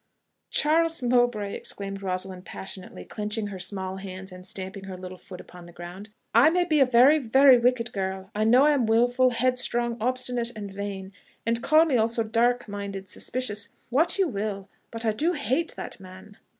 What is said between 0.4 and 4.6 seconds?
"Charles Mowbray!" exclaimed Rosalind passionately, clenching her small hands and